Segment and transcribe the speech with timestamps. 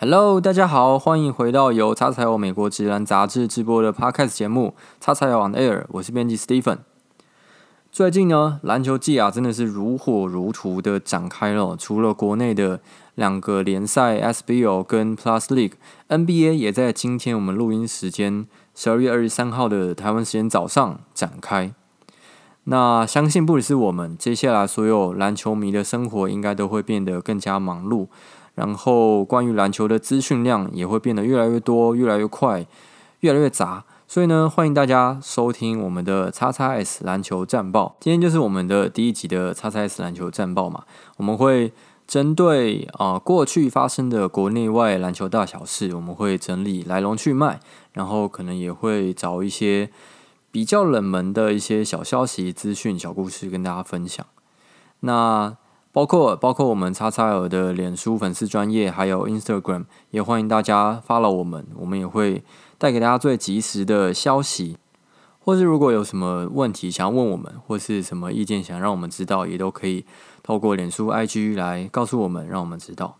[0.00, 6.78] Hello，大家好，欢迎回到由叉彩友美国职篮杂志直播的 Podcast 节目《叉彩友 On Air》，我是编辑 Stephen。
[7.90, 11.74] 最近呢，篮球季啊，真的是如火如荼的展开了。
[11.76, 12.78] 除了国内的
[13.16, 18.46] 两个联赛 SBL 跟 Plus League，NBA 也在今天我们录音时间
[18.76, 21.72] 十二月二十三号的台湾时间早上展开。
[22.70, 28.06] 那相信不只是我们，接下来所有篮球迷的生活应该都会变得更加忙碌，
[28.58, 32.66] 然后关于篮球的资讯量也会变得越来越多、越来越快、
[33.20, 33.84] 越来越杂。
[34.08, 37.96] 所以呢，欢迎大家收听我们的 XXS 篮球战报。
[38.00, 40.82] 今天就是我们的第一集的 XXS 篮球战报嘛，
[41.18, 41.72] 我们会
[42.06, 47.60] 针对啊、过去发生的国内外篮球大小事，我们会整理来龙去脉，
[47.92, 49.90] 然后可能也会找一些。
[50.50, 54.24] 比较冷门的一些小消息、资讯、小故事跟大家分享。
[55.00, 55.54] 那
[55.98, 61.66] 包括包括我们叉叉尔的脸书粉丝专业，还有 Instagram，也欢迎大家 follow 我们。
[61.74, 62.44] 我们也会
[62.78, 64.78] 带给大家最及时的消息，
[65.40, 70.06] 或是如果有什么问题想要问我们，或是什么意见想让我们知道，也都可以
[70.44, 73.16] 透过脸书 IG 来告诉我们，让我们知道。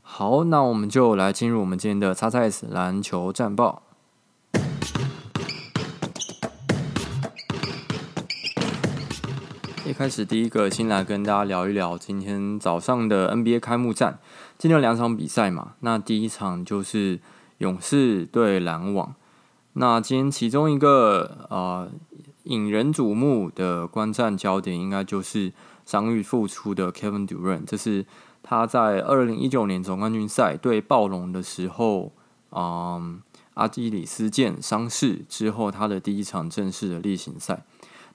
[0.00, 3.82] 好，那我们就来进入我们今天的叉叉 S 篮球战报。
[9.88, 14.18] 一开始，第一个先来跟大家聊一聊今天早上的 NBA 开幕战。
[14.58, 17.18] 今天有两场比赛嘛，那第一场就是
[17.56, 19.14] 勇士对篮网。
[19.72, 21.90] 那今天其中一个呃
[22.42, 25.54] 引人瞩目的观战焦点，应该就是
[25.86, 27.64] 伤愈复出的 Kevin Durant。
[27.64, 28.04] 这是
[28.42, 32.12] 他在二零一九年总冠军赛对暴龙的时候，
[32.50, 33.22] 嗯、
[33.54, 37.64] 阿基里斯腱伤势之后，他的第一场正式的例行赛。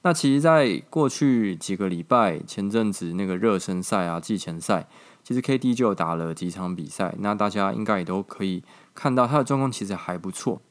[0.06, 4.88] 那其实，在过去几个礼拜，前阵子那个热身赛啊、季前赛，
[5.24, 7.16] 其实 KD 就打了几场比赛。
[7.20, 8.64] 那大家应该也都可以
[8.94, 10.62] 看到，他的状况其实还不错。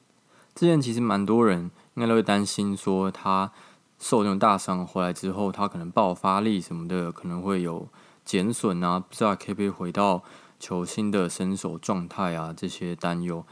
[0.54, 3.50] 之前其实蛮多人应该都会担心说，他
[3.98, 7.88] 受那种大伤回来之后，他可能爆发力什么的可能会有
[8.26, 10.22] 减损啊，不知道可不可以回到
[10.60, 13.42] 球星的身手状态啊，这些担忧。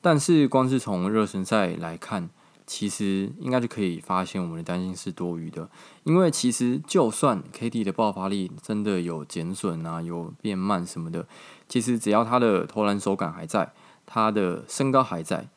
[0.00, 2.30] 但是光是从热身赛来看，
[2.72, 5.68] 其实应该就可以发现，我们的担心是多余的，
[6.04, 11.26] 因为其实就算 KD 的爆发力真的有减损啊，有变慢什么的，
[11.68, 13.72] 其实只要他的投篮手感还在，
[14.06, 15.48] 他的身高还在，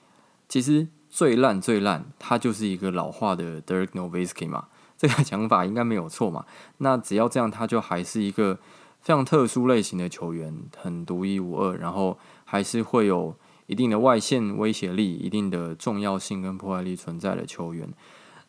[0.50, 6.48] 其实最烂最烂，他就是一个老化的 Dirk Nowitzki 嘛，这个讲法应该没有错嘛。
[6.80, 8.56] 那只要这样，他就还是一个
[9.02, 13.36] 非常特殊类型的球员，很独一无二，然后还是会有。
[13.68, 17.88] 一定的外线威胁力、一定的重要性跟破坏力存在的球员，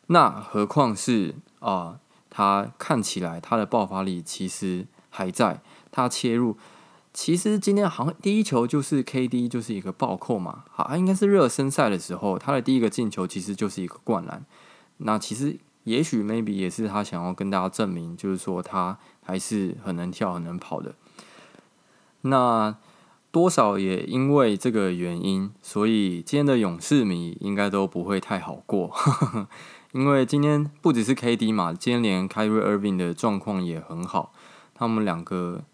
[0.07, 1.99] 那何况是啊、
[2.29, 6.57] 他看起来他的爆发力其实还在，他切入，
[7.13, 14.45] 其实今天好像第一球就是 KD 就是一个暴扣嘛，好，应该是热身赛的时候，他的第一个进球其实就是一个灌篮，
[14.97, 20.93] 那其实也许 maybe 也是他想要跟大家证明，就是说他还是很能跳、很能跑的，
[22.21, 22.75] 那。
[23.35, 28.89] 多少也因为这个原因，所以今天的勇士迷应该都不会太好过，
[29.91, 34.31] 因为今天不只是 KD 嘛，今天连 Kyrie Irving 的状况也很好，
[34.73, 35.65] 他们两个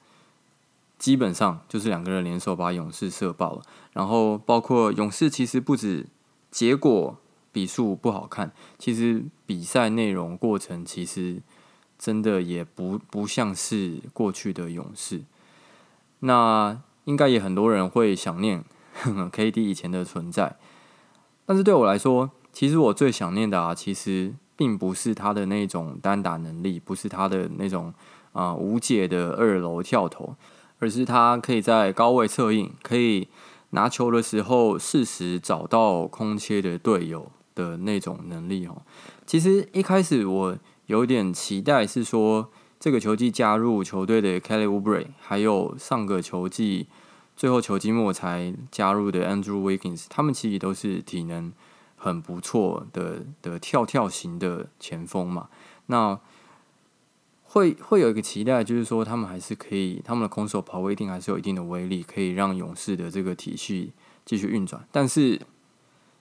[0.98, 3.62] 基本上就是两个人联手把勇士射爆了。
[3.94, 6.08] 然后包括勇士其实不止
[6.50, 7.16] 结果
[7.52, 11.44] 比数不好看，其实比赛内容过程其实
[12.00, 15.22] 真的也不不像是过去的勇士。
[16.22, 16.82] 那。
[17.06, 18.64] 应该也很多人会想念
[18.94, 20.56] 呵呵 KD 以前的存在，
[21.46, 27.94] 但是对我来说，其实我最想念的啊，其实并不是他的那种单打能力，不是他的那种
[28.34, 30.36] 啊、无解的二楼跳投，
[30.80, 33.28] 而是他可以在高位策应，可以
[33.72, 38.82] 拿球的时候适时找到空切的队友的那种能力哦。
[39.26, 42.50] 其实一开始我有点期待是说。
[42.84, 46.88] 这个球季加入球队的 Kelly Oubre，还有上个球季
[47.42, 51.52] 最后球季末才加入的 Andrew Wiggins，他们其实都是体能
[51.98, 55.50] 很不错的的跳跳型的前锋嘛。
[55.88, 56.20] 那
[57.46, 63.92] 会会有一个期待，就是说他们还是可以，他们的空手跑位一定还是有一定的威力，可以让勇士的这个体系
[64.24, 64.88] 继续运转。
[64.92, 65.42] 但是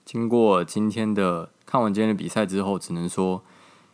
[0.03, 3.43] 经过今天的看完今天的比赛之后，只能说。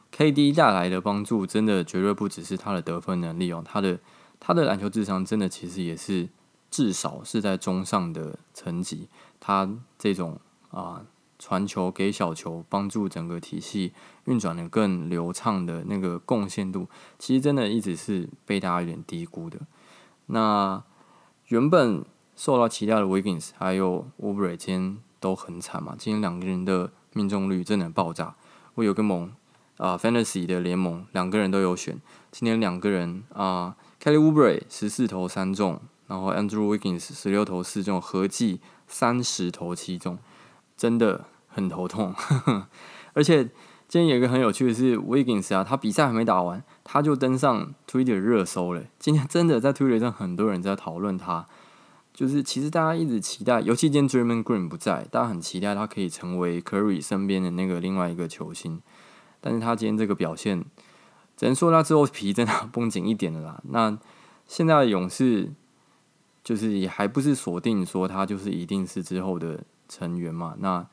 [0.09, 3.99] KD 带来的帮助真的绝对不只是他的得分能力哦，他的
[4.39, 6.29] 他的篮球智商真的其实也是
[6.69, 9.07] 至少是在中上的层级。
[9.39, 10.39] 他这种
[10.71, 11.05] 啊
[11.39, 13.93] 传球给小球，帮助整个体系
[14.25, 16.87] 运转的更流畅的那个贡献度，
[17.19, 19.59] 其实真的一直是被大家有点低估的。
[20.27, 20.83] 那
[21.47, 22.03] 原本
[22.35, 28.35] 受到期待的 Wiggins 还有 Oubre 今天都很惨嘛，今天两个人的命中率真的爆炸。
[28.75, 29.31] 我有个盟
[29.77, 40.17] 啊、，Fantasy 的联盟，两个人都有选，今天两个人啊、，Kelly Oubre 十四投三中，然后 Andrew Wiggins 十六投四中，合计三十投七中，
[40.75, 42.15] 真的很头痛。
[43.13, 43.43] 而且
[43.87, 48.83] 今天有一个很有趣的是，Wiggins 啊，他比赛还没打完，他就登上 Twitter 热搜了。
[48.99, 51.45] 今天真的在 Twitter 上很多人在讨论他，
[52.13, 58.81] 就是其实大家一直期待，尤其今天 Draymond Green 不在，大家很期待他可以成为 Curry 身边的那个另外一个球星。
[59.39, 60.65] 但是他今天这个表现，
[61.35, 63.61] 只能说他之后皮真的 绷紧一点了啦。
[63.69, 63.97] 那
[64.45, 65.53] 现在的勇士
[66.47, 70.55] 就是也还不是锁定说他就是一定是之后的成员嘛？
[70.59, 70.87] 那。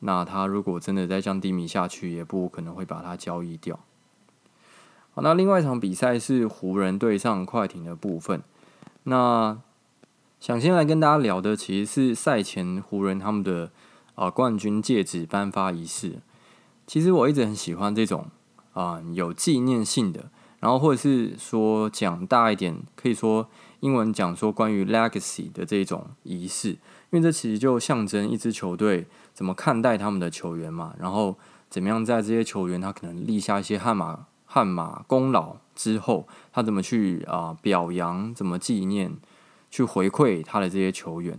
[0.00, 3.80] 那他如果真的再降低迷下去，也不可能会把他交易掉。
[5.14, 8.42] 好，那另外一场比赛是湖人对上快艇的部分。
[9.04, 9.56] 那
[10.40, 13.70] 想先来跟大家聊的，其实是赛前湖人他们的
[14.14, 16.20] 啊冠军戒指颁发仪式。
[16.86, 18.26] 其实我一直很喜欢这种
[18.74, 20.28] 啊有纪念性的，
[20.60, 23.48] 然后或者是说讲大一点，可以说
[23.84, 26.78] 英文讲说关于 legacy 的这种仪式，因
[27.10, 29.06] 为这其实就象征一支球队。
[29.34, 30.94] 怎么看待他们的球员嘛？
[30.98, 31.36] 然后
[31.68, 39.16] 怎么样在这些球员他可能立下一些汗马汗马功劳之后，他怎么去啊、表扬，怎么纪念，
[39.70, 41.38] 去回馈他的这些球员？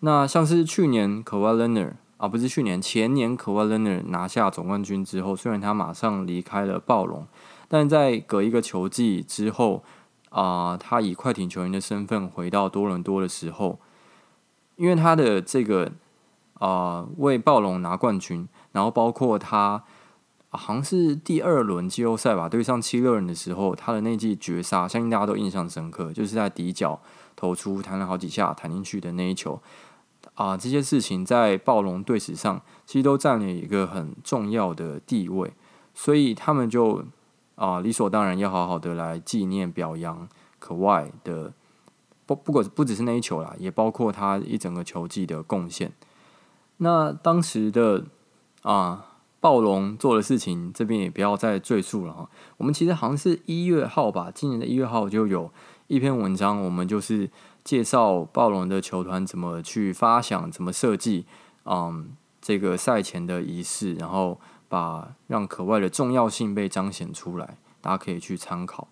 [0.00, 3.64] 那像是去年 k a w a l e n e r 啊，不是去年前年 k a w a
[3.64, 7.26] l e n e r 拿下总冠军之后，虽然他马上离开了暴龙，
[7.66, 9.82] 但在隔一个球季之后
[10.30, 13.78] 啊、他以快艇球员的身份回到多伦多的时候，
[14.76, 15.92] 因为他的这个。
[16.60, 19.82] 啊、为暴龙拿冠军，然后包括他、
[20.50, 27.00] 好像是第二轮季后赛吧，对上七六人的时候，他的那记绝杀，相信大家都印象深刻，就是在底角
[27.34, 29.58] 投出弹了好几下弹进去的那一球。
[30.34, 35.54] 啊、这些事情在暴龙队史上其实都占了一个很重要的地位，
[35.94, 37.02] 所以他们就
[37.60, 40.26] 啊、理所当然要好好的来纪念表扬
[40.58, 41.52] 可外的
[42.24, 45.92] 不不过不只是那一球啦，也包括他一整个球季的贡献。
[46.78, 48.06] 那当时的
[48.62, 49.04] 啊，
[49.40, 52.30] 暴龙做的事情，这边也不要再赘述了哈。
[52.56, 55.50] 我们其实好像是一月号吧，今年的一月号就有
[55.88, 57.28] 一篇文章，我们就是
[57.62, 61.26] 介绍暴龙的球团怎么去发想、怎么设计，
[61.66, 64.40] 嗯，这个赛前的仪式，然后
[64.70, 68.88] 把让可外的重要性被彰显出来，大家可以去参考。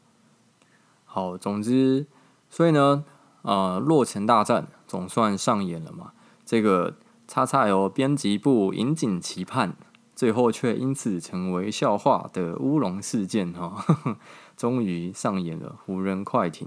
[1.06, 2.06] 好，总之，
[2.50, 3.06] 所以呢，
[3.40, 6.12] 呃，洛城大战总算上演了嘛，
[6.44, 6.96] 这个。
[7.30, 9.76] 叉叉 L 编辑部引颈期盼，
[10.16, 13.84] 最后却因此成为笑话的乌龙事件哈，
[14.56, 15.76] 终于上演了。
[15.84, 16.66] 湖人快艇，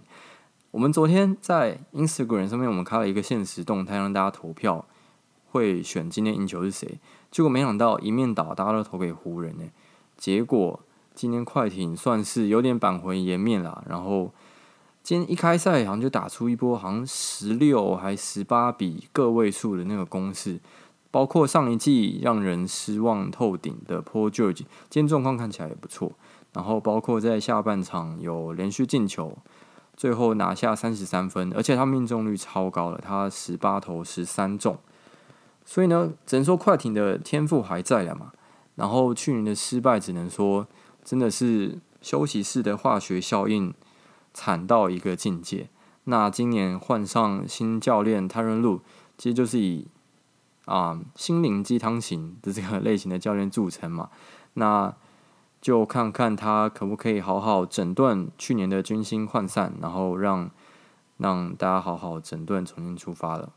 [0.70, 4.86] 我们昨天在 Instagram 上面，我们开了一个限时动态，让大家投票，
[5.50, 7.00] 会选今天赢球是谁。
[7.32, 9.64] 结果没想到一面倒，大家都投给湖人呢。
[10.18, 10.80] 结果
[11.16, 14.32] 今天快艇算是有点扳回颜面了，然后。
[15.04, 20.60] 今天一开赛好像就打出一波，好像十六还十八比个位数的那个攻势，
[21.10, 24.58] 包括上一季让人失望透顶的 Paul George，
[24.92, 26.12] 今天状况看起来也不错。
[26.54, 29.36] 然后包括在下半场有连续进球，
[29.98, 34.78] 最后拿下三十三分，而且他命中率超高了，他十八投十三中。
[35.66, 38.32] 所以呢，只能说快艇的天赋还在了嘛。
[38.76, 40.68] 然后去年的失败，只能说
[41.04, 43.74] 真的是休息室的化学效应。
[44.34, 45.70] 惨到一个境界。
[46.06, 48.80] 那今年换上新教练泰伦路，
[49.18, 49.90] 其实就是以
[50.64, 54.10] 啊、心灵鸡汤型的这个类型的教练著称嘛。
[54.54, 54.96] 那
[55.60, 60.50] 就看看他可不可以好好整顿去年的军心涣散，然后让
[61.18, 63.52] 让大家好好整顿，重新出发了。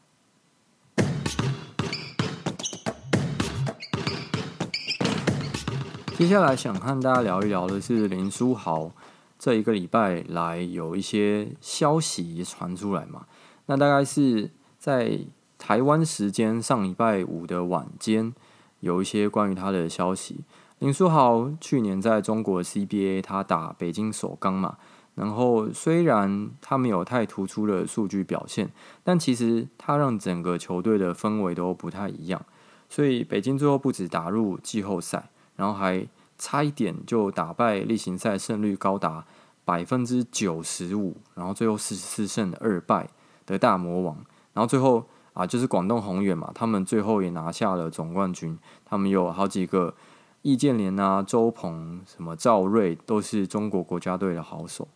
[6.24, 8.90] 接下来想和大家聊一聊的是林书豪。
[9.38, 13.26] 这一个礼拜来有一些消息传出来嘛，
[13.66, 15.18] 那大概是在
[15.58, 18.34] 台湾时间上礼拜五的晚间，
[18.80, 20.40] 有一些关于他的消息。
[20.78, 24.78] 林书豪去年在中国 CBA 他打北京首钢嘛，
[25.16, 28.70] 然后虽然他没有太突出的数据表现，
[29.02, 32.42] 但其实他让整个球队的氛围都不太一样，
[32.88, 36.06] 所以北京最后不止打入季后赛，然后还
[36.36, 39.24] 差一点就打败例行赛胜率高达
[39.64, 43.08] 百分之九十五，然后最后四十四胜二败
[43.46, 44.16] 的大魔王，
[44.52, 48.58] 然后最后啊就是广东宏远嘛，他们最后也拿下了总冠军。
[48.84, 49.94] 他们有好几个
[50.42, 54.86] 易建联啊、周鹏、什么赵睿，都是中国国家队的好手。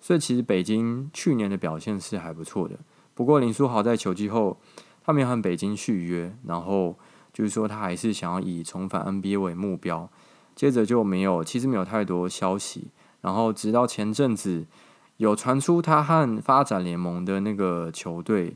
[0.00, 2.76] 所以其实北京去年的表现是还不错的。
[3.14, 4.58] 不过林书豪在球季后，
[5.02, 6.96] 他没有和北京续约，然后
[7.34, 10.08] 就是说他还是想要以重返 NBA 为目标。
[10.56, 12.88] 接着就没有，其实没有太多消息。
[13.20, 14.64] 然后直到前阵子
[15.16, 18.54] 有传出他和发展联盟的那个球队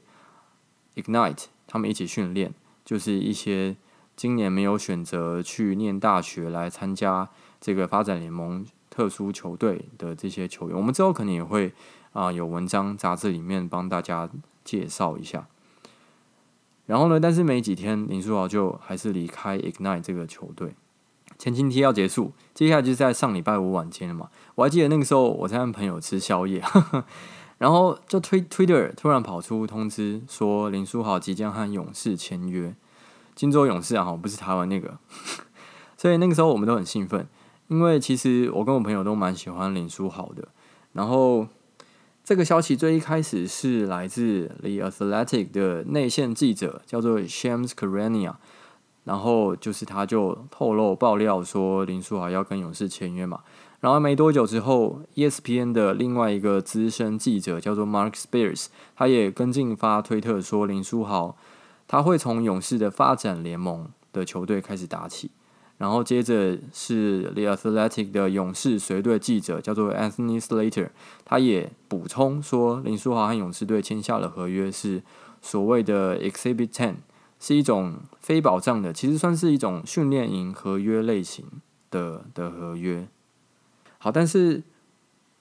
[0.95, 2.55] Ignite 他们一起训练，
[2.85, 3.77] 就是一些
[4.15, 7.29] 今年没有选择去念大学来参加
[7.61, 10.77] 这个发展联盟特殊球队的这些球员。
[10.77, 11.73] 我们之后可能也会
[12.13, 14.29] 啊、有文章杂志里面帮大家
[14.65, 15.47] 介绍一下。
[16.89, 20.75] 然后呢，但是没几天林书豪就还是离开 Ignite 这个球队。
[21.37, 24.31] 前情提要结束，接下来就是在上礼拜五晚间了嘛。
[24.55, 26.63] 我还记得那个时候，我在跟朋友吃宵夜，
[27.59, 32.75] 然后就推 Twitter 突然跑出通知说林书豪即将和勇士签约，
[33.35, 34.97] 金州勇士啊，不是台湾那个。
[35.99, 37.29] 所以那个时候我们都很兴奋，
[37.69, 40.49] 因为其实我跟我朋友都蛮喜欢林书豪的。
[40.95, 41.47] 然后
[42.29, 48.35] 这个消息最一开始是来自 The Athletic 的内线记者，叫做 Shams Charania。
[49.05, 53.41] 然后就是他就透露爆料说林书豪要跟勇士签约嘛，
[53.81, 61.35] 然后没多久之后，ESPN 的另外一个资深记者叫做 Mark Spears，他也跟进发推特说林书豪
[61.87, 65.31] 他会从勇士的发展联盟的球队开始打起，
[65.79, 70.91] 然后接着是 The Athletic 的勇士随队记者叫做 Anthony Slater，
[71.25, 75.03] 他也补充说林书豪和勇士队签下了合约是
[75.41, 76.95] 所谓的 Exhibit Ten。
[77.41, 81.45] 是一种非保障的，其实算是一种训练营合约类型
[81.89, 83.07] 的的合约。
[83.99, 84.65] 好，但是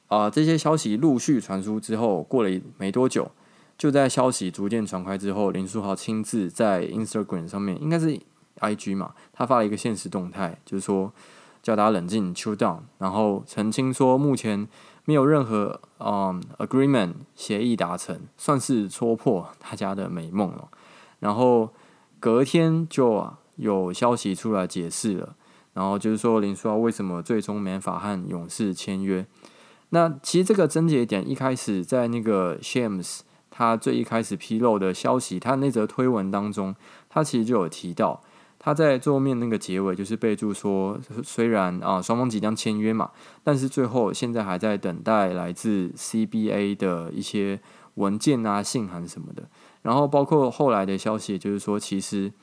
[0.06, 3.32] 啊、这些消息陆续传出之后，过了没多久，
[3.80, 8.20] 就在消息逐渐传开之后，林书豪亲自在 Instagram 上面，应该是
[8.60, 11.12] IG 嘛，他发了一个限时动态，就是说
[11.62, 14.68] 叫大家冷静，chill down，然后澄清说目前
[15.06, 20.70] 没有任何嗯 agreement 协议达成，算是戳破大家的美梦了，
[21.20, 21.70] 然后。
[22.20, 25.36] 隔天就有消息出来解释了，
[25.76, 29.24] 然后就是说林书豪为什么最终没法和勇士签约。
[29.90, 33.20] 那其实这个症结点一开始在那个 Shams
[33.52, 36.76] 他最一开始披露的消息，他那则推文当中，
[37.08, 38.24] 他其实就有提到，
[38.60, 43.12] 他在最后面那个结尾就是备注说，虽然啊双方即将签约嘛，
[43.44, 47.60] 但是最后现在还在等待来自 CBA 的一些
[47.96, 49.50] 文件啊、信函什么的。
[49.84, 52.34] 然后包括后来的消息，就是说，其实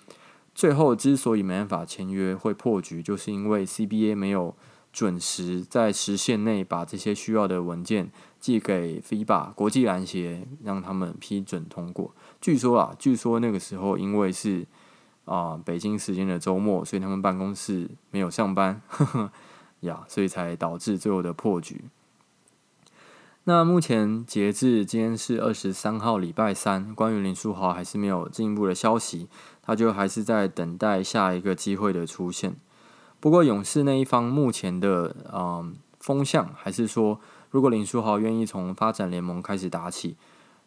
[0.54, 4.54] 最后之所以没办法签约会破局，就是因为 CBA 没有
[4.92, 12.14] 准时在时限内把这些需要的文件寄给 FIBA 国际篮协，让他们批准通过。
[12.40, 14.64] 据说啊，据说那个时候因为是
[15.24, 19.32] 啊、北京时间的周末，所以他们办公室没有上班，呵呵
[19.80, 21.84] 呀，所以才导致最后的破局。
[23.44, 29.28] 那目前截至今天是二十三号，礼拜三，关于林书豪还是没有进一步的消息，
[29.60, 32.56] 他就还是在等待下一个机会的出现。
[33.20, 40.16] 不过勇士那一方目前的嗯风向还是说，如果林书豪愿意从发展联盟开始打起，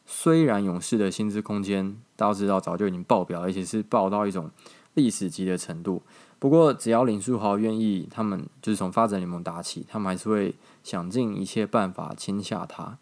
[0.10, 4.50] 虽然勇士的薪资空间大家知道早就已经爆表，而且是爆到一种
[4.94, 6.02] 历史级的程度。
[6.40, 12.98] 不过，只要林书豪愿意，他们就是从发展联盟打起，他们还是会想尽一切办法签下他。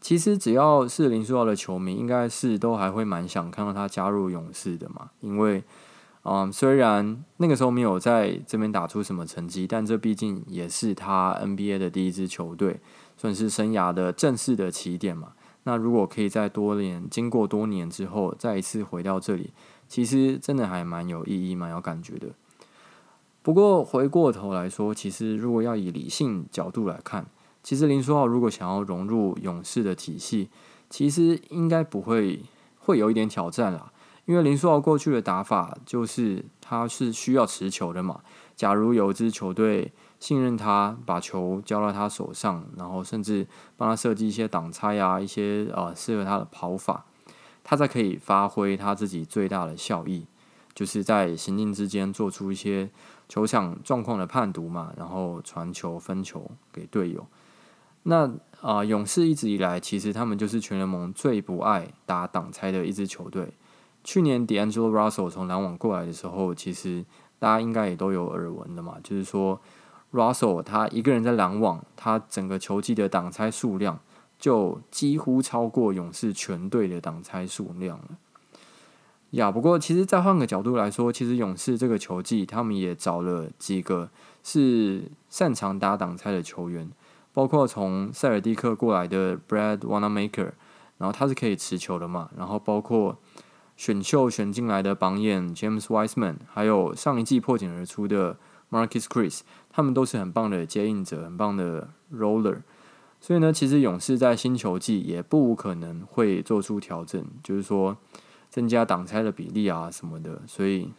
[0.00, 5.10] 其实，只要是林书豪的球迷，应该是都还会蛮想看到他加入勇士的嘛。
[5.20, 5.62] 因为，
[6.24, 12.80] 嗯，虽然那个时候没有在这边打出什么成绩，但这毕竟也是他 NBA 的第一支球队，
[13.16, 15.34] 算是生涯的正式的起点嘛。
[15.64, 19.50] 那如果可以在多年经过多年之后，再一次回到这里。
[19.88, 22.28] 其实真的还蛮有意义、蛮有感觉的。
[23.42, 27.26] 不过回过头来说，其实如果要以理性角度来看，
[27.62, 30.48] 其实林书豪如果想要融入勇士的体系，
[30.88, 32.42] 其实应该不会
[32.78, 33.92] 会有一点挑战啦。
[34.24, 38.20] 因为林书豪过去的打法就是他是需要持球的嘛。
[38.56, 39.92] 假如有一支球队
[40.22, 43.44] 信任他，把球交到他手上，然后甚至
[43.76, 47.04] 帮他设计一些挡拆啊，一些呃适合他的跑法。
[47.64, 50.24] 他才可以发挥他自己最大的效益，
[50.74, 52.88] 就是在行进之间做出一些
[53.28, 57.26] 球场状况的判读嘛，然后传球分球给队友。
[58.04, 63.54] 那啊、勇士一直以来其实他们就是全联盟最不爱打挡拆的一支球队。
[64.04, 67.04] 去年 D'Angelo Russell 从篮网过来的时候，其实
[67.40, 69.60] 大家应该也都有耳闻的嘛，就是说
[70.12, 73.98] Russell 他一个人在篮网，他整个球季的挡拆数量。
[74.38, 78.18] 就几乎超过勇士全队的挡拆数量了
[79.30, 79.52] 呀。
[79.52, 84.10] 不过，其实再换个角度来说，其实勇士这个球季，他们也找了几个
[84.42, 86.90] 是擅长打挡拆的球员，
[87.32, 90.50] 包括从塞尔蒂克过来的 Brad Wanamaker，
[90.98, 93.16] 然后他是可以持球的嘛，然后包括
[93.76, 98.36] 选秀选进来的榜眼 James Wiseman，还有上一季破茧而出的
[98.72, 102.62] Marcus Chris，他们都是很棒的接应者，很棒的 Roller。
[103.20, 107.96] 所以呢，其实勇士在新球季也不无可能会做出调整，就是说
[108.50, 110.42] 增加挡拆的比例啊什么的。
[110.46, 110.90] 所以，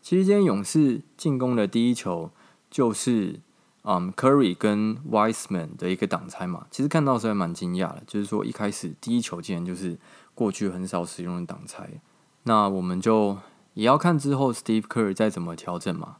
[0.00, 2.30] 其实今天勇士进攻的第一球
[2.70, 3.40] 就是
[3.82, 6.66] 嗯 Curry 跟 Wiseman 的一个挡拆嘛。
[6.70, 9.98] 其实看到时候还蛮惊讶的，就是说一开始第一球竟然就是
[10.34, 12.00] 过去很少使用的挡拆。
[12.44, 13.36] 那我们就
[13.74, 16.18] 也要看之后 Steve Curry 再怎么调整嘛。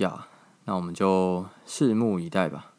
[0.00, 0.28] 呀，
[0.64, 2.72] 那我们就拭目以待吧。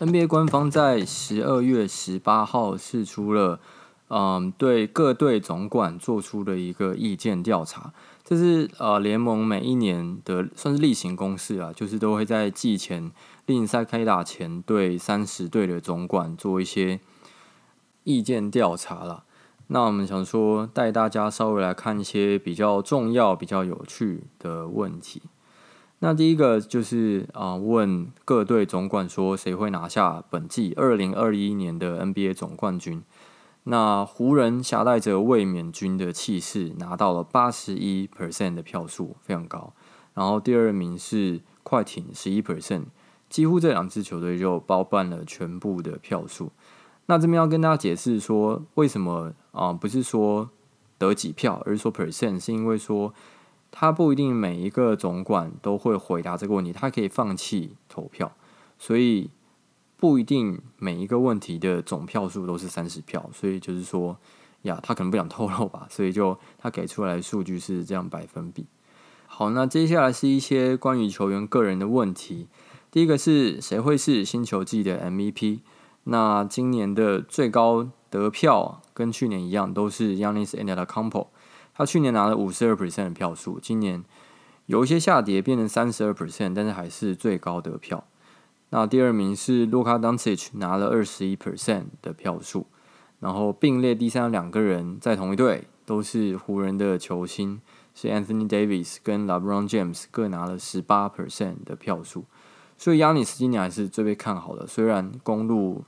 [0.00, 3.60] NBA 官方在十二月十八号释出了，
[4.08, 7.92] 嗯，对各队总管做出的一个意见调查。
[8.24, 13.12] 这是呃联盟每一年的算是例行公事啊，就是都会在季前
[13.44, 16.98] 例行赛开打前，对三十队的总管做一些
[18.04, 19.24] 意见调查了。
[19.72, 25.22] 那我们想说，带大家稍微来看一些比较重要、比较有趣的问题。
[26.00, 33.02] 那第一个就是啊，问各队总管说，谁会拿下本季二零二一年的 NBA 总冠军？
[33.62, 39.72] 那湖人夹带着卫冕军的气势，拿到了八十一 percent 的票数，非常高。
[40.12, 42.84] 然后第二名是快艇十一 percent，
[43.30, 46.52] 几乎这两支球队就包办了全部的票数。
[47.06, 50.50] 那这边要跟大家解释说，为什么啊不是说
[50.98, 53.12] 得几票，而是说 percent，是因为说。
[53.74, 58.30] 他不一定每一个总管都会回答这个问题，他可以放弃投票，
[58.78, 59.30] 所以
[59.96, 63.30] 不一定每一个问题的总票数都是三十票。
[63.32, 64.18] 所以就是说，
[64.64, 68.66] 呀，他可能不想透露吧，所以就他给出来的数据是这样百分比。
[69.26, 72.48] 好，那接下来是一些关于球员个人的问题。
[72.90, 75.60] 第一个是谁会是新球季的 MVP？
[76.04, 81.28] 那今年的最高得票跟去年一样，都是 Yanis Antetokounmpo。
[81.74, 84.04] 他去年拿了五十二 percent 的票数，今年
[84.66, 88.04] 有一些下跌，变成三十二 percent，但是还是最高得票。
[88.70, 92.66] 那第二名是 Luka Doncic，拿了二十一 percent 的票数，
[93.20, 97.60] 然后并列第三两个人在同一队，都是湖人的球星，
[97.94, 102.24] 是 Anthony Davis 跟 LeBron James 各拿了十八 percent 的票数。
[102.76, 105.84] 所以 Yanis 今年还是最被看好的，虽然公路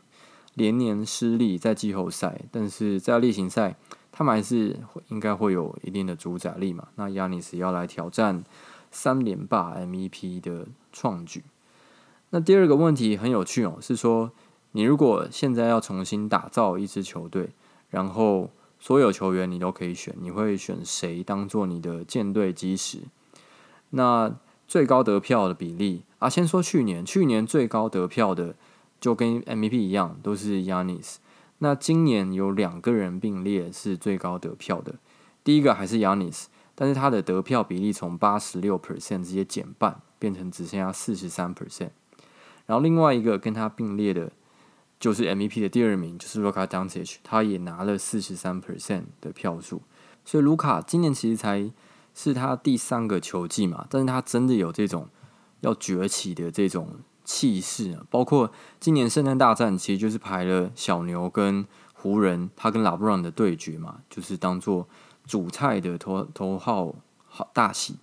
[0.55, 3.77] 连年失利在季后赛，但是在例行赛。
[4.17, 6.87] 他们还是应该会有一定的主宰力嘛？
[6.95, 8.45] 那亚尼斯要来挑战
[8.93, 11.43] 三连霸 MVP 的创举。
[12.31, 14.31] 那第二个问题很有趣哦，是说
[14.71, 17.51] 你如果现在要重新打造一支球队，
[17.91, 22.99] 然后所有球员你都可以选，你会选谁当做你的舰队基石？
[23.91, 24.33] 那
[24.69, 28.55] 最高得票的比例啊，先说去年，去年最高得票的
[29.05, 31.17] 就跟 MVP 一样，都是 Yanis。
[31.59, 34.95] 那今年有两个人并列是最高得票的，
[35.45, 41.91] 第一个还是 Yanis，但是他的得票比例从八十六 percent 直接减半，变成只剩下四十三 percent。
[42.65, 44.33] 然后另外一个跟他并列的，
[44.99, 49.83] 就是 MVP 的第二名，就是 Luka Doncic，他也拿了四十三 percent 的票数。
[50.25, 51.71] 所以卢卡今年其实才
[52.15, 55.11] 是他第三个球季嘛，但是他真的有这种
[55.61, 57.01] 要崛起的这种。
[57.25, 64.87] 气势啊，包括今年圣诞大战，其实就是排了小牛跟湖人，他跟拉布朗的对决嘛，就是当做
[65.27, 66.95] 主菜的头头号
[67.27, 67.97] 好大戏。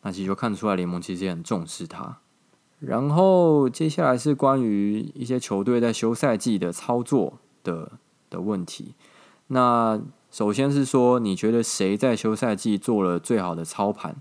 [0.00, 2.18] 那其实就看得出来，联盟其实也很重视他。
[2.80, 7.92] 然后接下来是关于一些球队在休赛季的操作的
[8.30, 8.94] 的问题。
[9.48, 14.16] 那首先是说，你觉得谁在休赛季做了最好的操盘？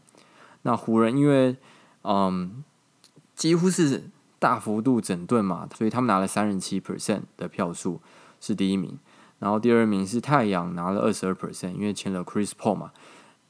[0.63, 1.56] 那湖人因为
[2.02, 2.63] 嗯，
[3.34, 4.10] 几乎是。
[4.39, 8.00] 大幅度整顿嘛，所以他们拿了三十七 percent 的票数
[8.39, 8.97] 是第一名，
[9.39, 12.91] 然后第二名是太阳拿了二十二 percent，因为签了 Chris Paul 嘛，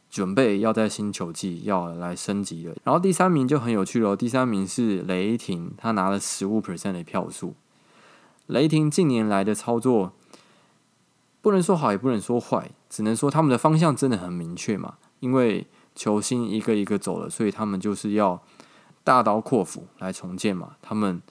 [0.10, 2.76] 准备要在新球季要来升级了。
[2.86, 7.54] 然后第三名就很有趣了，第三名是雷霆，他拿了十五 percent 的票数。
[8.46, 10.14] 雷霆近年来的操作
[11.42, 18.42] 不能说好，也不能说坏，只能说他们的方向真的很明确嘛，因为球星一个一个走了，所以他们就是要。
[19.08, 21.22] 大刀阔斧来重建嘛，他们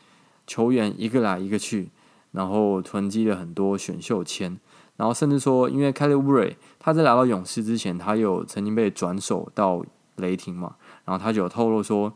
[0.47, 1.91] 球员一个来一个去，
[2.33, 4.59] 然后囤积了很多选秀签，
[4.97, 9.85] 然后甚至说，因为 Kelly u r y 他在来到勇士之前，他有曾经被转手到
[10.17, 12.15] 雷霆嘛，然后他就有透露说，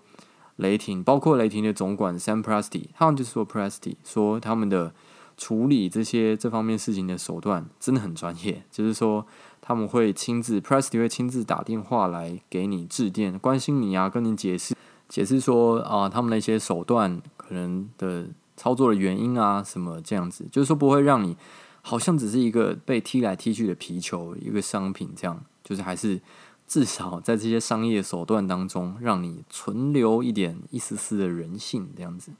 [0.56, 4.94] 雷霆包括雷霆的总管 Sam Presti，他们就是说 Presti 说他们的
[5.36, 9.26] 处理这些这方面事情的手段真的很专业，就是说。
[9.62, 14.74] 他们会亲自 Presti 会亲自打电话来给你致电，关心你啊，跟你解释
[15.10, 21.36] 解释说啊，他们那些手段可能的操作的原因啊，什么这样子，就是说不会让你
[21.82, 26.20] 好像只是一个被踢来踢去的皮球，一个商品这样，就是还是
[26.68, 32.30] 至少在这些商业手段当中，让你存留一点一丝丝的人性这样子。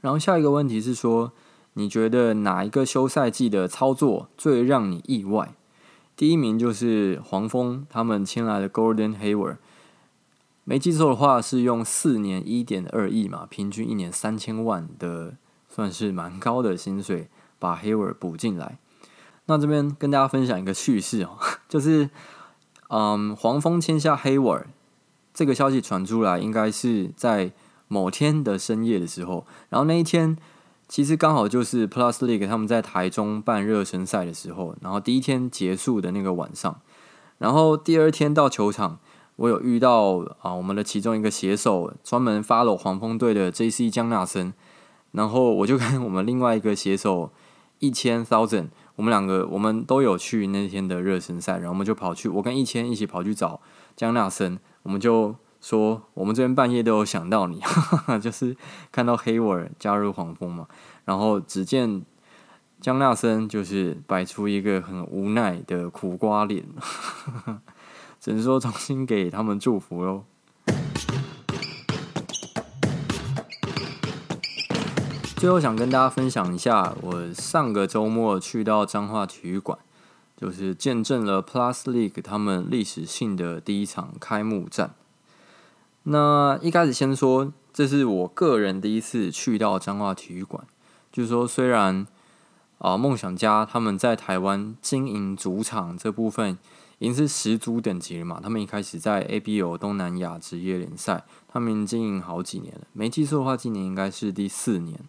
[0.00, 1.30] 然后下一个问题是说，
[1.74, 5.54] 你觉得哪一个休赛季的操作最让你意外？
[6.16, 9.58] 第一名就是黄蜂他们签来的 Gordon Hayward，
[10.64, 15.34] 没记错的话是用四年一点二亿嘛，平均一年三千万的，
[15.68, 18.78] 算是蛮高的薪水，把 Hayward 补进来。
[19.46, 22.10] 那这边跟大家分享一个趣事哦， 就是
[22.88, 24.66] 嗯，黄蜂签下 Hayward
[25.34, 27.52] 这个消息传出来，应该是在。
[27.88, 30.34] 某天的深夜的时候，然后那一天
[30.88, 36.80] 其实刚好就是 Plus League 他们在台中办热身赛的时候，然后第一天结束的那个晚上，
[37.36, 38.98] 然后第二天到球场，
[39.36, 44.52] 我有遇到啊我们的其中一个写手，专门发了黄蜂队的 JC 江纳森，
[45.12, 47.32] 然后我就跟我们另外一个写手
[47.78, 53.60] 一千 thousand，我们两个我们都有去那天的热身赛，然后我们就跑去，我跟一千一起跑去找
[53.96, 55.34] 江纳森，我们就。
[55.62, 57.62] 说我们这边半夜都有想到你，
[58.20, 58.56] 就是
[58.90, 60.66] 看到 Hayward 加入黄蜂嘛，
[61.04, 62.02] 然后只见
[62.80, 66.66] 江纳森就是摆出一个很无奈的苦瓜脸，
[68.22, 70.22] 只能说重新给他们祝福喽。
[75.34, 79.76] 最后想跟大家分享一下，我上个周末去到彰化体育馆，
[80.36, 84.94] 就是见证了 Plus League 他们历史性的第一场开幕战。
[86.04, 90.64] 那一开始先说，这是我个人第一次去到彰化体育馆。
[91.10, 92.06] 就是说，虽然
[92.78, 96.56] 啊，梦想家他们在台湾经营主场这部分
[97.02, 102.82] 已经是十足等级了嘛，他们一开始在 ABO 东南亚职业联赛，他们经营好几年了。
[102.92, 105.00] 没记错的话，今年应该是第四年。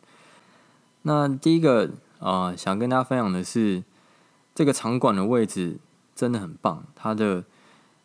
[1.04, 3.84] 那第一个啊，想跟大家分享的是，
[4.56, 5.78] 这个场馆的位置
[6.16, 7.44] 真的很棒，它的。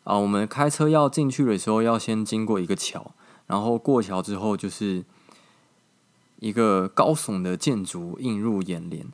[0.03, 3.11] 啊，我们开车要进去的时候，要先经过一个桥，
[3.47, 5.03] 然后过桥之后就是
[6.39, 9.05] 一个高耸的建筑映入眼帘。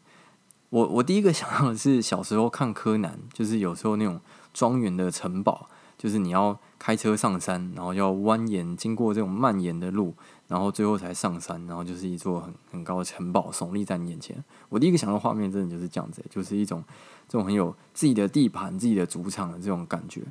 [0.69, 4.21] 我我第一个想到的是小时候看柯南，就是有时候那种
[4.55, 10.13] 庄园的城堡，就是你要开车上山，然后要蜿蜒经过这种蔓延的路，
[10.47, 14.41] 然后最后才上山，然后就是一座很很高的城堡耸立在你眼前。
[14.69, 16.81] 我第一个想到画面，真的就是这样子，就是一种
[17.27, 20.21] 这种很有自己的地盘、自己的主场的这种感觉。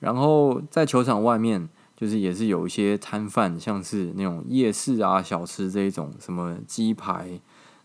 [0.00, 7.38] 然后在球场外面，就是也是有一些摊贩，像是那种夜市啊、小吃这一种，什么鸡排，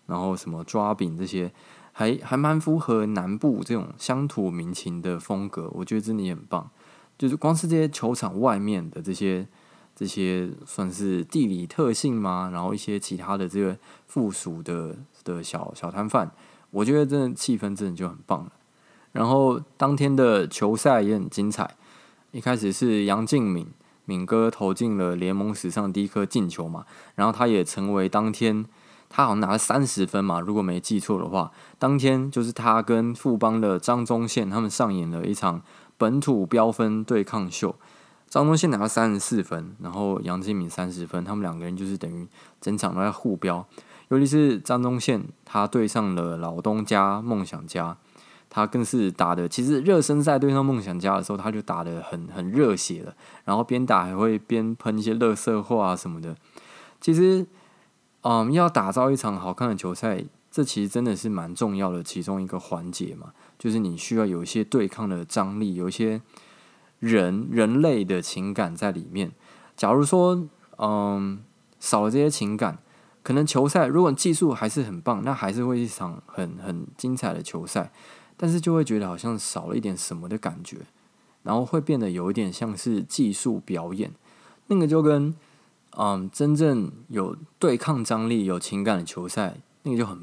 [0.07, 1.51] 然后什么抓饼这些，
[1.97, 5.67] 还还蛮符合南部这种乡土民情的风格。
[5.73, 6.69] 我觉得真的也很棒。
[7.17, 9.47] 就是光是这些球场外面的这些
[9.95, 12.51] 这些，算是地理特性吗？
[12.53, 16.29] 然后一些其他的这个附属的的小小摊贩，
[16.69, 18.51] 我觉得真的气氛真的就很棒了。
[19.13, 21.75] 然后当天的球赛也很精彩。
[22.31, 23.65] 一开始是杨敬敏，
[24.05, 28.63] 敏哥投进了联盟史上第一颗进球嘛，然后他也成为当天
[29.09, 35.61] 他好像拿了三十分嘛，如果没记错的话，当天就是他跟富邦的张宗宪他们上演了一场
[35.97, 37.75] 本土飙分对抗秀，
[38.27, 42.27] 张宗宪拿了三十四分，然后杨敬敏三十分，他们两个人就是等于
[42.59, 43.65] 整场都在互飙，
[44.09, 47.97] 尤其是张宗宪他对上了老东家梦想家。
[48.49, 56.33] 他更是打的，其实热身赛对上梦想家的时候，他就打得很很热血了，然后边打还会边喷一些垃圾话啊什么的。
[57.01, 57.45] 其实，
[58.29, 66.21] 嗯，要打造一场好看的球赛，这其实真的是蛮重要的其中一个环节嘛，就是你需要有一些对抗的张力，有一些
[66.99, 69.31] 人人类的情感在里面。
[69.77, 70.45] 假如说，
[70.77, 71.39] 嗯，
[71.79, 72.79] 少了这些情感，
[73.23, 77.93] 可能球赛如果技术还是很棒，那还是会一场很很精彩的球赛。
[78.35, 80.79] 但是就会觉得好像少了一点什么的感觉，
[81.43, 84.11] 然后会变得有一点像是技术表演，
[84.67, 85.33] 那个就跟
[85.99, 90.19] 嗯真正有对抗张力、有情感的球赛，那个就很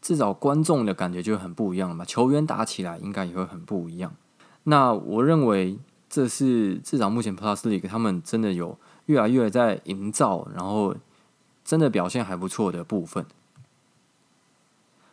[0.00, 2.04] 至少观众的感觉就很不一样了嘛。
[2.04, 4.14] 球员打起来应该也会很不一样。
[4.64, 10.96] 那我认为这是至少目前 Plus League 他们真的有越来越在营造，然后
[11.64, 13.26] 真的表现还不错的部分。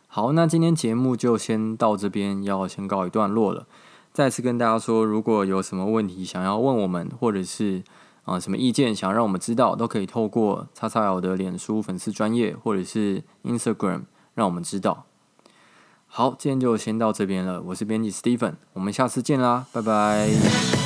[0.06, 3.66] 好，那今天节目就先到这边，要先告一段落了。
[4.12, 7.82] 再次跟大家说，如果有什么问题想要问我们，或者是
[8.24, 14.02] 啊、什么意见想让我们知道，都可以透过 XXL 的脸书粉丝专业或者是 Instagram
[14.34, 15.06] 让我们知道。
[16.06, 17.62] 好，今天就先到这边了。
[17.62, 20.81] 我是编辑 Stephen，我们下次见啦，拜拜。